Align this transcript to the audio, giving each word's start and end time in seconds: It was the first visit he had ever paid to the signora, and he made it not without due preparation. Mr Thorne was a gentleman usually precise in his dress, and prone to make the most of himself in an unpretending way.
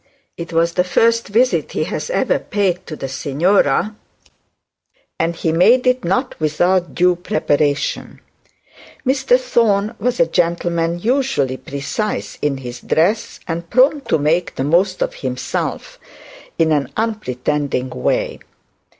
It 0.35 0.51
was 0.51 0.73
the 0.73 0.83
first 0.83 1.27
visit 1.27 1.73
he 1.73 1.83
had 1.83 2.09
ever 2.09 2.39
paid 2.39 2.87
to 2.87 2.95
the 2.95 3.07
signora, 3.07 3.95
and 5.19 5.35
he 5.35 5.51
made 5.51 5.85
it 5.85 6.03
not 6.03 6.39
without 6.39 6.95
due 6.95 7.15
preparation. 7.15 8.19
Mr 9.05 9.39
Thorne 9.39 9.93
was 9.99 10.19
a 10.19 10.25
gentleman 10.25 10.97
usually 10.97 11.57
precise 11.57 12.39
in 12.41 12.57
his 12.57 12.79
dress, 12.79 13.39
and 13.47 13.69
prone 13.69 14.01
to 14.09 14.17
make 14.17 14.55
the 14.55 14.63
most 14.63 15.03
of 15.03 15.13
himself 15.13 15.99
in 16.57 16.71
an 16.71 16.91
unpretending 16.97 17.91
way. 17.91 18.39